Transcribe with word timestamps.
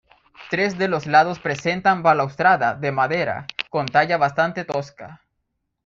Tres 0.49 0.79
de 0.79 0.87
los 0.87 1.05
lados 1.05 1.37
presentan 1.37 2.01
balaustrada 2.01 2.73
de 2.73 2.91
madera 2.91 3.45
con 3.69 3.85
talla 3.85 4.17
bastante 4.17 4.65
tosca. 4.65 5.21